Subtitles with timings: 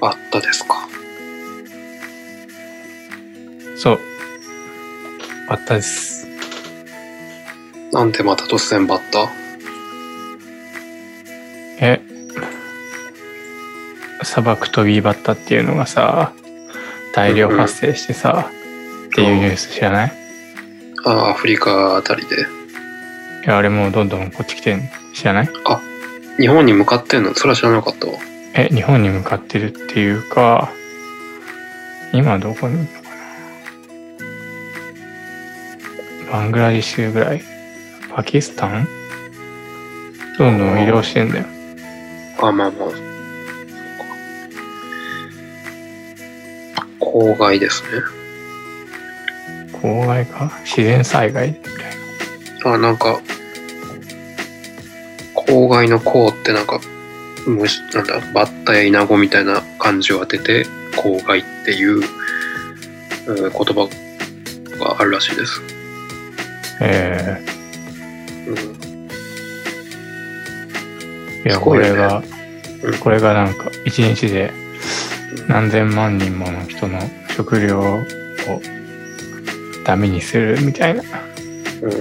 [0.00, 0.88] バッタですか？
[3.76, 4.00] そう。
[5.48, 6.26] バッタです。
[7.92, 9.30] なんでまた突然バッタ？
[11.80, 12.00] え、
[14.22, 16.32] 砂漠飛びバッタっていうのがさ、
[17.14, 18.50] 大量発生してさ、
[19.10, 20.12] っていうニュース知らない？
[21.04, 22.36] ああ、アフリカあたりで。
[22.36, 22.38] い
[23.46, 24.82] や、あれもうどんどんこっち来てん
[25.14, 25.48] 知らない？
[26.38, 27.34] 日本に向かってんの？
[27.34, 28.14] それは知らなかったわ。
[28.54, 30.70] え、日本に向かってるっていうか、
[32.12, 33.08] 今どこにいるのか
[36.26, 37.42] なバングラディッシュぐらい
[38.14, 38.88] パキスタン？
[40.38, 41.44] どんどん移動してんだよ。
[42.40, 42.88] あ、まあまあ。
[47.00, 47.88] 公害ですね。
[49.80, 50.52] 公害か？
[50.64, 51.48] 自然災害？
[51.48, 51.74] みたい
[52.64, 52.74] な。
[52.74, 53.20] あ、なんか、
[55.34, 56.80] 公害の公ってなんか、
[57.46, 60.66] 虫、なんだ、バッタやイナゴみたいな漢字を当てて、
[60.96, 62.04] 公害っていう、うん
[63.26, 63.88] 言葉
[64.78, 65.60] があるらしいです。
[66.80, 67.36] え
[68.46, 69.04] うん、ー、
[71.44, 71.90] いや、すごいよね。
[71.90, 72.22] これが、
[72.84, 72.98] うん。
[72.98, 74.50] これがなんか一日で
[75.48, 76.98] 何千万人もの人の
[77.36, 78.00] 食料を
[79.84, 81.02] ダメにするみたいな
[81.82, 82.00] うんうん。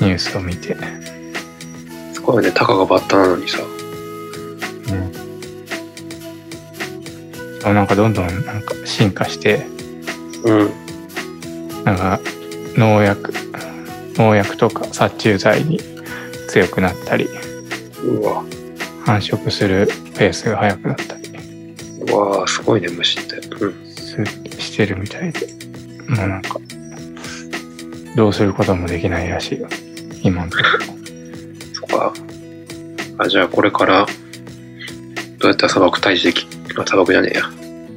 [0.00, 0.76] ニュースを見て、
[2.30, 3.58] すごいね、たかがバッタなのにさ。
[7.64, 9.66] うん、なんかどんどんなんか進化して
[10.44, 10.70] うん。
[11.84, 12.20] なんか
[12.76, 13.34] 農薬
[14.14, 15.80] 農薬とか殺虫剤に
[16.48, 17.28] 強くなったり
[18.04, 18.44] うわ、
[19.04, 21.22] 繁殖するペースが速くなったり
[22.12, 23.38] うわすごいね、虫って。
[23.56, 23.86] うん。
[23.86, 24.24] す
[24.60, 25.48] してるみたいで
[26.08, 26.60] もうなんか
[28.14, 29.68] どうすることもできないらしいよ
[30.22, 30.96] 今のとこそっ
[32.00, 32.14] か。
[33.18, 34.06] あ、じゃあこれから、
[35.38, 36.46] どうやったら砂漠退治でき、
[36.78, 37.44] あ砂漠じゃねえや。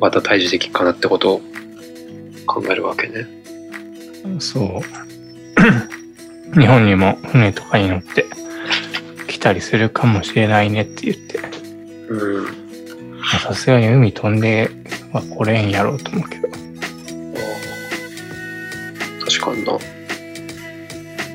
[0.00, 1.40] また退治できっかなってことを
[2.46, 3.26] 考えるわけね。
[4.24, 4.80] ろそう
[6.58, 8.26] 日本にも船とかに乗って
[9.26, 11.40] 来たりするかもしれないねって言って
[12.08, 12.44] うん。
[12.44, 12.50] ま
[13.36, 14.70] あさすがに海飛んで
[15.12, 16.48] は来れんやろうと思うけど
[19.24, 19.78] 確かにな。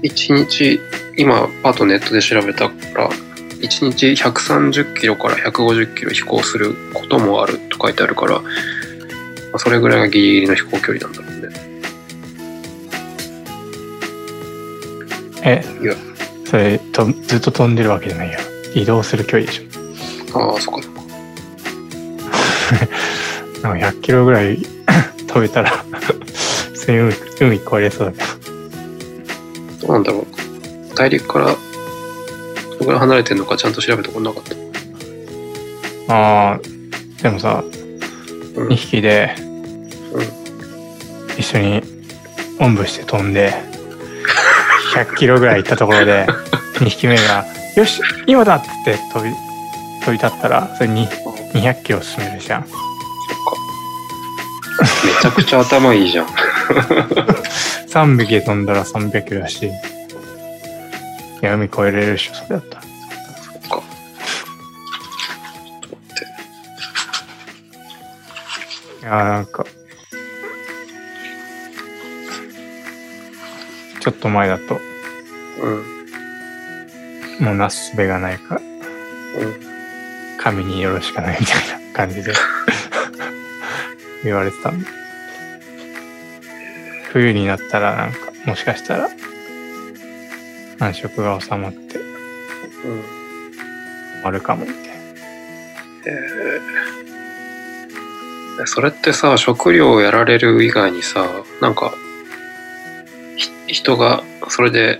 [0.04, 0.80] 一日、
[1.18, 3.10] 今、パッとネットで調べたから、
[3.60, 8.50] 一日130キロから150キロ飛行することもあると書いてあるから、ま
[9.54, 11.38] あ、それぐらいがギリギリの飛行距離なんだろうね。
[15.44, 15.96] えいや、
[16.46, 18.38] それとずっと飛んでるわけじゃないや
[18.76, 21.02] 移動する距離でしょああ、そっかそっか。
[23.64, 24.60] なんか100キロぐらい
[25.26, 30.37] 飛べたら普通に海海越えれそうだけどどうなんだろう。
[30.98, 31.52] 大陸から、ど
[32.80, 34.56] のぐらい離れてるのかちゃんと調べたことなかった。
[36.10, 36.60] ああ
[37.22, 37.64] でもさ
[38.56, 39.36] うん2匹で
[40.14, 41.82] うん一緒に
[42.60, 43.54] おんぶして飛んで
[44.96, 46.26] 100キロぐらい行ったところで
[46.80, 49.32] 2匹目が「よし今だ!」っって飛び
[50.06, 51.08] 飛び立ったらそれに
[51.54, 52.86] 200キロ進めるじゃんそっか。
[55.06, 56.28] めちゃくちゃ頭いいじゃん。
[57.92, 59.70] 3匹で飛んだら300キロだし
[61.42, 63.70] いや海越えれるでしょそれだったらそっか。
[63.70, 63.82] ちょ
[65.86, 66.16] っと待っ
[69.00, 69.02] て。
[69.02, 69.66] いやーなんか
[74.00, 74.80] ちょっと前だと
[75.62, 75.70] う
[77.44, 77.46] ん。
[77.46, 79.68] もうなすすべがないからうん。
[80.40, 81.56] 神によろしかないみたい
[81.92, 82.34] な感じで
[84.24, 84.88] 言われてたんで
[87.12, 89.10] 冬になったらなんかもしかしたら
[90.80, 91.98] 繁殖が収まって。
[91.98, 92.04] うん。
[94.16, 94.90] 終わるかもみたいな。
[96.06, 98.66] えー。
[98.66, 101.30] それってさ食料をやられる以外にさ
[101.62, 101.94] なんか
[103.68, 105.00] ひ人がそれで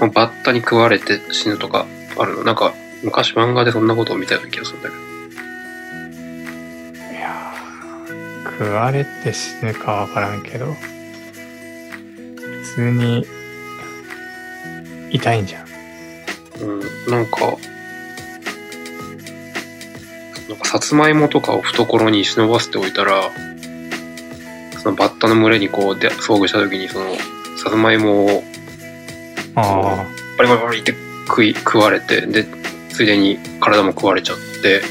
[0.00, 1.86] もうバッタに食われて死ぬとか
[2.18, 2.42] あるの？
[2.42, 5.00] なんか昔漫画でそんなことを見たような気がするんだけど。
[7.12, 10.74] いやー食われて死ぬかわからんけど
[12.34, 13.24] 普通に
[15.10, 15.66] 痛いんじゃん。
[16.60, 16.80] うん
[17.10, 17.56] なんか
[20.48, 23.30] なんかさつまいもとかを懐に忍ばせておいたら
[24.82, 27.14] そのバッタの群れにこうで遭遇した時にその
[27.56, 28.42] さつまいもを
[29.54, 30.04] あ
[30.36, 30.94] バリバリバリって
[31.28, 32.44] 食い食われてで
[32.90, 34.82] ついでに体も食われちゃって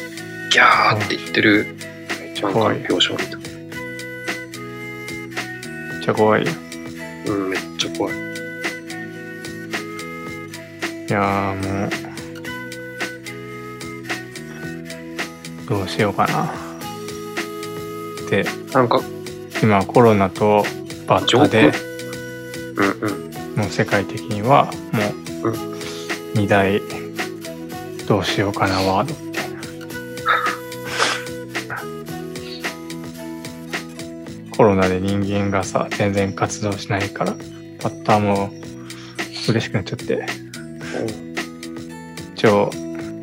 [0.52, 1.76] ギャーって言ってる
[2.10, 2.78] あめっちなんかゃ怖い。
[2.78, 2.86] めっ
[6.04, 6.52] ちゃ怖いよ。
[7.28, 8.29] うんめっちゃ怖い
[11.10, 11.90] いやーもう
[15.68, 16.54] どうしようかな。
[18.30, 19.02] で、なんか、
[19.64, 20.64] 今コロナと
[21.08, 21.72] バッタで、
[22.76, 23.32] うんうん。
[23.58, 24.72] もう世界的にはも
[25.50, 25.54] う
[26.38, 26.80] 2大
[28.08, 29.50] どうしようかなワードみたい
[31.70, 31.82] な。
[34.56, 37.32] コロナで人間がさ、全然活動しないから、
[37.82, 38.54] バッターも
[39.48, 40.49] 嬉しくなっちゃって、
[42.40, 42.72] 超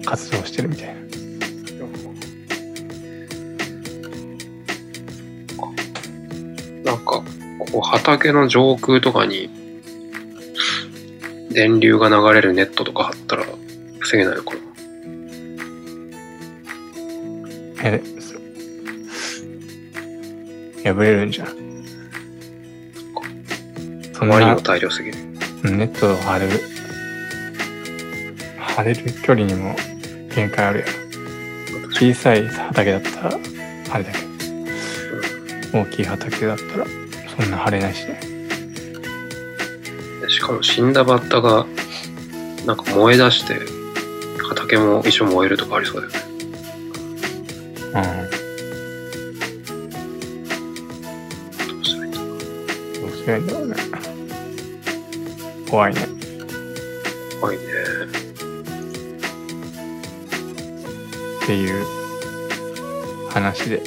[0.04, 0.94] 活動してるみたいな。
[6.84, 7.24] なんか、こ
[7.78, 9.48] う畑の上空とかに
[11.50, 13.46] 電流が流れるネットとか張ったら
[14.00, 14.60] 防げないのかな
[17.84, 18.34] え、そ
[20.92, 21.48] 破れるんじゃん。
[24.12, 25.16] そんなあまりにも大量すぎる。
[25.64, 26.75] ネットを張る、
[28.76, 29.74] 張れる距離にも
[30.34, 30.92] 限界あるやろ。
[31.92, 33.30] 小さい畑だったら、
[33.90, 34.18] あれだけ
[35.72, 36.86] ど、大きい畑だったら、
[37.42, 38.20] そんな張れないしね。
[40.28, 41.64] しかも死んだバッタが
[42.66, 43.58] なんか燃え出して
[44.50, 46.20] 畑も一緒燃えるとかありそうだよね。
[47.94, 48.02] うん。
[51.70, 53.98] どうしたらいいんだろうどうんだろうね。
[55.70, 56.00] 怖いね。
[57.40, 58.25] 怖いね。
[61.46, 61.86] っていう
[63.30, 63.80] 話で。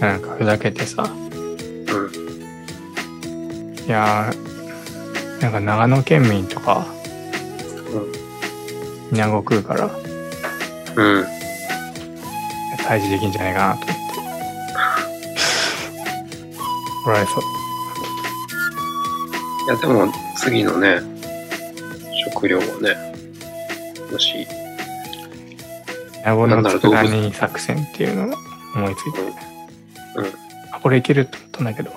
[0.00, 1.12] なんかふざけてさ、うん。
[3.86, 6.88] いやー、なんか長野県民とか、
[9.12, 9.16] うん。
[9.16, 9.92] 稲子食うから、うん。
[12.78, 13.94] 退治できんじゃないかなと思って。
[17.04, 17.42] 怒られそう。
[19.66, 21.00] いやでも次のね、
[22.32, 22.96] 食料をね、
[24.10, 24.46] もし、
[26.24, 28.38] 稲子の佃煮作戦っていうのを
[28.74, 30.24] 思いついて、うん。
[30.24, 30.32] うん。
[30.72, 31.90] あ、これいけると思ったんだけど、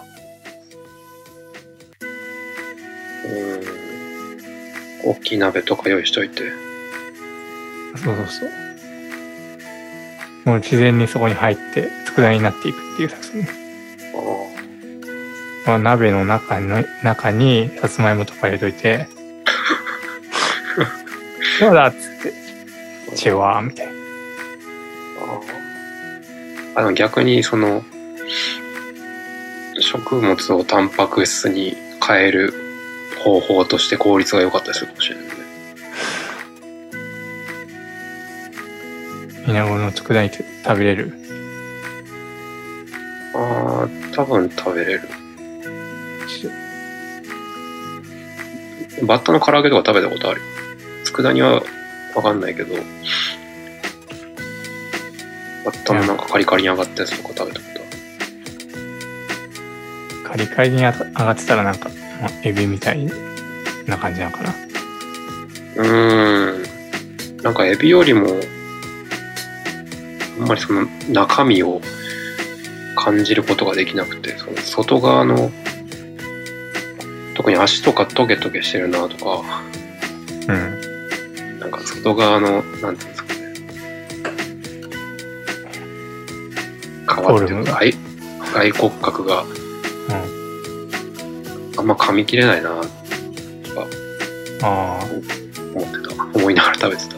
[5.04, 6.44] 大きい鍋とか用意しといて。
[7.96, 8.50] そうそうそう。
[10.46, 13.48] もう自然にそこに入って、佃煮になっていくっていう作戦。
[15.66, 19.08] あまあ、鍋の中の中にさつまいもとか入れといて、
[21.60, 23.91] そうだっつって、チワーみたいな。
[26.76, 27.84] ああの逆にその
[29.80, 31.76] 食物をタンパク質に
[32.06, 32.54] 変える
[33.24, 35.32] 方法として効率が良かったりするかもしれないね。
[39.48, 40.44] 稲子の佃煮食
[40.78, 41.14] べれる？
[43.36, 45.02] ああ、多分食べれる。
[49.04, 50.46] バッタの唐揚げとか食べたことあるよ。
[51.06, 51.64] 佃煮は
[52.16, 52.76] わかんないけど、
[55.94, 57.84] バッタのなんかカリカリに上がったやつとか食べたことあ
[60.24, 60.30] る。
[60.30, 61.90] カリカリに上がってたらなんか、
[62.22, 63.08] まあ、エビみたい
[63.86, 64.56] な感じなのかな。
[65.78, 66.68] うー
[67.38, 67.42] ん。
[67.44, 68.28] なんかエビよりも、
[70.40, 71.82] あんまりその中身を
[72.96, 75.52] 感じることができなくて、その外側の、
[77.36, 79.42] 特に足とかトゲトゲしてるなとか、
[80.48, 81.60] うん。
[81.60, 83.21] なんか外側の、なんていうんですか
[87.40, 87.42] ね。
[87.42, 87.94] 皮っていうか、外
[88.54, 89.46] 外骨格が
[91.78, 92.88] あんま噛み切れないなとか
[94.64, 95.06] ああ、
[95.76, 96.24] 思ってた。
[96.38, 97.18] 思いながら食べてた。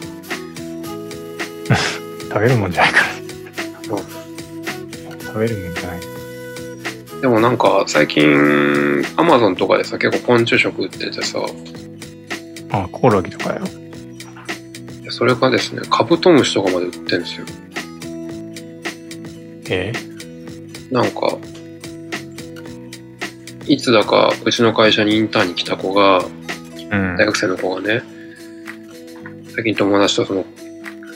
[2.34, 3.06] 食べるもんじゃないから。
[3.96, 4.04] うん
[5.20, 6.00] 食べるもんじゃない。
[7.20, 11.40] でもなんか最近アマゾンとかでさ結構昆虫食売っててさ
[12.70, 13.60] あコオロギとかよ。
[15.10, 17.46] それがですねカブトムシとかまで売ってるんですよ
[19.70, 19.92] え
[20.90, 21.38] なんか
[23.66, 27.16] いつだかうちの会社にインターンに来た子がうん。
[27.16, 28.02] 大学生の子がね
[29.54, 30.44] 最近友達とその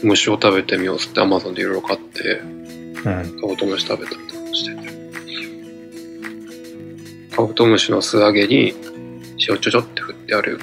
[0.03, 3.41] 虫を食べてみようっつってアマゾンでいろいろ買ってうん。
[3.41, 4.89] カブトムシ食べたみたいなのしてて
[7.37, 8.75] カブトムシの素揚げに
[9.49, 10.59] 塩ちょちょって振ってある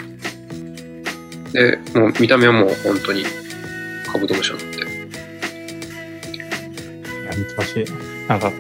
[1.54, 3.24] でもう見た目はもう本当に
[4.12, 4.66] カブトムシなんて
[7.56, 7.86] ほしい
[8.28, 8.38] な。
[8.38, 8.52] なんか、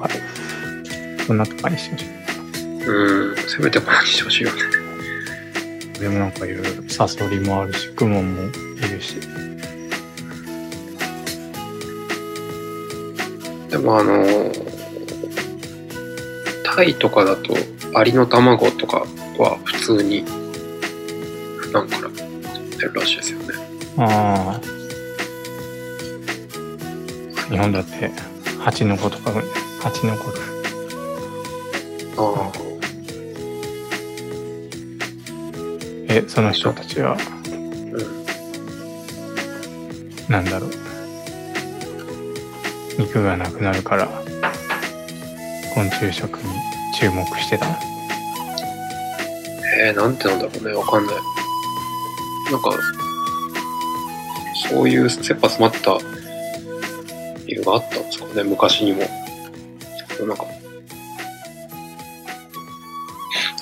[1.26, 2.26] そんなとかにしてほしい。
[2.88, 4.62] うんせめてこのにしてほしいよね
[6.00, 8.46] でもなんかいろいろサソリもあるし、クモンもい
[8.88, 9.16] るし。
[13.70, 14.52] でもあの
[16.64, 17.56] タイとかだと
[17.94, 19.00] アリの卵とか
[19.38, 20.24] は普通に
[21.58, 22.16] 普段から食っ
[22.78, 23.46] てるらしいですよね
[23.98, 24.76] ああ。
[27.50, 28.12] 日本だって
[28.60, 29.32] 蜂の子とか
[29.82, 30.32] 蜂の子
[32.18, 32.52] ああ。
[36.08, 37.18] えその人たちはう
[40.32, 40.32] ん。
[40.32, 40.70] なんだろう
[42.98, 44.08] 肉がなくなるから
[45.74, 46.44] 昆虫食に
[46.98, 47.76] 注目してたの
[49.78, 50.72] えー、なんてなんだろうね。
[50.74, 51.16] わかんない。
[52.50, 52.72] なんか、
[54.70, 55.98] そういう切羽詰まった
[57.46, 58.44] 理由があったんですかね。
[58.44, 59.00] 昔にも。
[60.26, 60.46] なんか、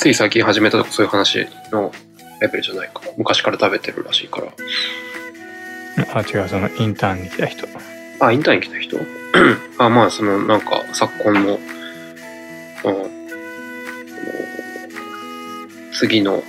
[0.04, 1.94] つい最近始めたとかそういう話の
[2.42, 3.14] レベルじゃないから。
[3.16, 4.52] 昔から食べてるらしいから。
[6.14, 7.66] あ違うそのインターンに来た人
[8.20, 8.98] あ、インターンに来た人？
[9.80, 11.60] あ、まあ、その、なんか、昨今の、うん、
[15.94, 16.42] 次の、い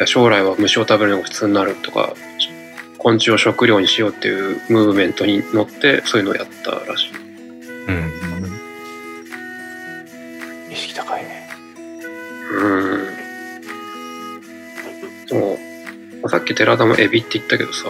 [0.00, 2.12] や将来は虫を食べるのが普通になるとか、
[2.98, 7.10] 昆虫を食料にしようっていうムーブメントに乗って、そういうのをやったらしい。
[7.86, 8.29] うん
[16.30, 17.88] さっき寺田もエビって言ったけどさ、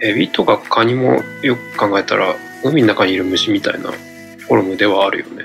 [0.00, 5.44] エビとかカニもよく考えたら、海の中にいる虫みたいなフォルムではあるよね。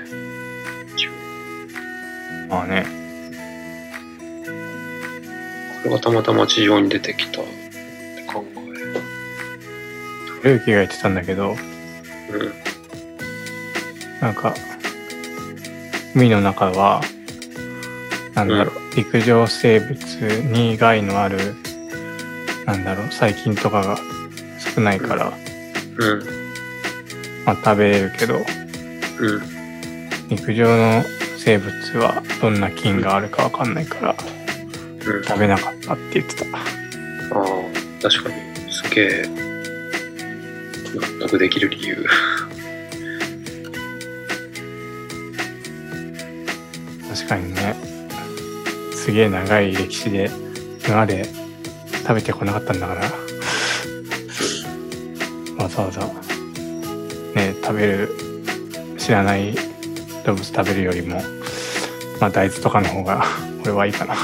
[2.48, 2.86] まあね
[5.82, 7.50] これがたまたま地上に出てきたって
[8.26, 8.42] 考
[10.42, 11.56] ルーキーが言ってたんだけど
[12.30, 12.32] え。
[12.32, 12.52] うん。
[14.22, 14.54] なんか
[16.14, 17.02] 海の中は
[18.34, 19.94] なんだろう、陸上生物
[20.50, 21.38] に害のある
[22.66, 23.96] なんだろう細菌とかが
[24.74, 25.32] 少ないから、
[25.98, 26.22] うん。
[27.46, 29.40] まあ、食べれるけどうん。
[30.28, 31.04] 陸上の
[31.36, 34.16] 生物はどんな菌があるかわかんないから
[35.06, 35.22] うん。
[35.24, 37.44] 食べなかったって言ってたああ、
[38.02, 39.22] 確かに、すげえ、
[41.20, 42.04] 納得できる理由。
[47.08, 47.87] 確かにね
[49.08, 50.30] すげえ長い歴史で
[50.86, 51.24] 今まで
[52.02, 53.00] 食べてこなかったんだから。
[55.64, 56.02] わざわざ
[57.34, 58.10] ね食べる
[58.98, 59.54] 知らない
[60.26, 61.22] 動物食べるよりも
[62.20, 63.24] まあ大豆とかの方が
[63.62, 64.14] 俺はいいかな。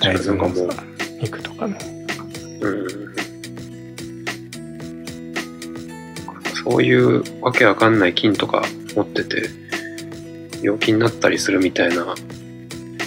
[0.00, 0.48] 大豆の、
[1.22, 1.78] 肉とかの
[2.60, 3.14] うん。
[6.64, 8.64] そういうわけわかんない菌とか
[8.96, 9.67] 持ってて、
[10.62, 12.14] 病気になったりするみたいな、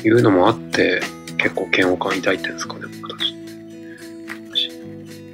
[0.04, 1.02] いうのもあって、
[1.38, 3.36] 結構嫌悪感抱いてるんですかね、僕たち。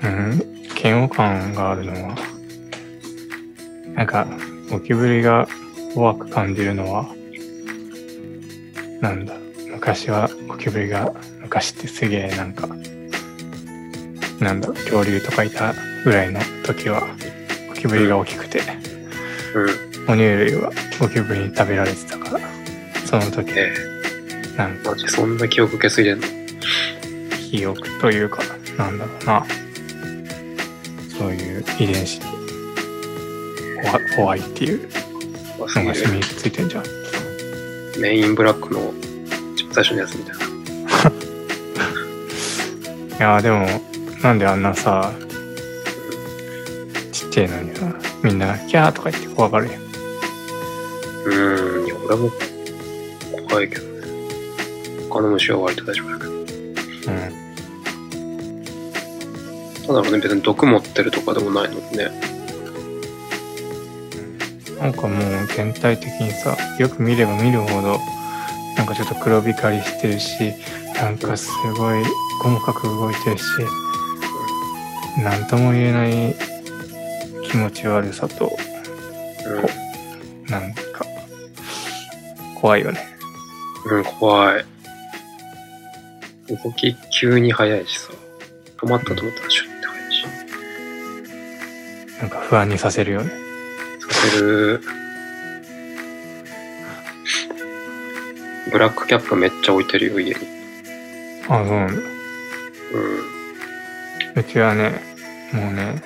[0.04, 0.42] うん？
[0.82, 2.16] 嫌悪感があるのは？
[3.96, 4.28] なんか
[4.70, 5.48] ゴキブリが
[5.94, 7.08] 怖く感じるのは？
[9.02, 9.36] なんだ？
[9.72, 12.68] 昔はゴキブリが昔ってすげえなんか
[14.40, 17.02] なんだ恐竜とかいたぐらいの時は
[17.70, 18.62] ゴキブリが大きくて。
[19.56, 19.87] うん。
[20.08, 22.40] 哺乳類はゴキブリに食べられてたから。
[23.06, 23.72] その時え
[24.58, 26.24] なんかそんな記憶受け継いでんの？
[27.52, 28.42] 記憶というか
[28.78, 29.46] なんだろうな。
[31.18, 32.26] そういう遺伝子に
[33.84, 34.90] 怖怖いっていう
[35.60, 36.84] のが染みついてんじゃん。
[38.00, 38.94] メインブラックの
[39.72, 40.48] 最初のやつみたいな。
[43.18, 43.66] いやーでも
[44.22, 45.12] なんであんなさ
[47.12, 47.92] ちっちゃいのにさ
[48.24, 49.87] みんなキャーとか言って怖がるやん
[52.08, 52.32] 俺も
[53.50, 54.08] 怖いけどね。
[55.10, 56.32] 他の虫は割と大丈夫だけど。
[56.32, 57.38] うん
[59.88, 62.12] ただね、別に毒持ってるとかでもないのにね。
[64.80, 67.98] なんかもう全体的にさよく見れば見るほど
[68.78, 70.54] なんかちょっと黒光りしてるし
[70.96, 72.04] なんかすごい
[72.42, 73.44] 細かく動いてるし
[75.18, 76.36] 何とも言えない
[77.50, 78.52] 気持ち悪さと
[79.46, 79.68] なんか
[82.68, 83.00] 怖いよね
[83.86, 84.66] うん、うん、怖い。
[86.50, 88.12] 動き急に速いしさ。
[88.76, 90.26] 止まったと思ったらシュッて速いし。
[92.20, 93.32] なんか不安にさせるよね
[94.10, 94.82] させる。
[98.70, 100.36] ブラックキャップめっちゃ置いてるよ、家に。
[101.48, 101.94] あそうなんだ
[104.36, 104.42] うん。
[104.42, 105.02] うちはね
[105.54, 106.04] もうね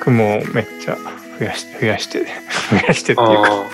[0.00, 0.98] 雲をめっちゃ
[1.38, 2.24] 増やし増やして
[2.70, 3.64] 増やしてっていうか。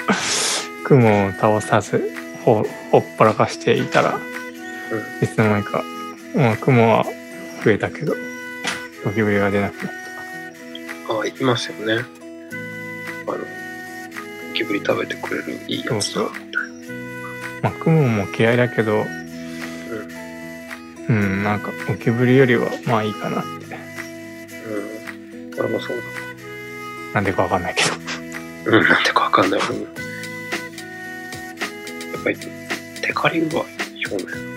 [0.91, 2.11] 雲を倒さず
[2.45, 4.19] ほほっぱらかしていたら
[5.23, 5.85] いつの間にか、
[6.35, 7.05] まあ、雲は
[7.65, 8.13] 増えたけど
[9.05, 9.93] ゴキブリが出なくなっ
[11.11, 12.05] ああ、いますよね。
[13.27, 13.45] あの、ゴ
[14.55, 16.23] キブリ食べてくれるいいやつだ
[17.63, 19.05] まあ、雲も嫌いだけど
[21.09, 21.17] うん。
[21.17, 23.77] うん、なんかゴキブリよりはまあいいかなって。
[24.67, 25.59] うん。
[25.59, 25.97] 俺もそう
[27.15, 27.91] なんでかわかんないけど。
[27.91, 28.77] だ。
[28.79, 29.61] うん、なんでかわかんない。
[29.61, 30.10] うんやっ
[32.25, 32.37] ぱり、
[33.03, 33.65] テカリングは
[34.11, 34.50] 表面。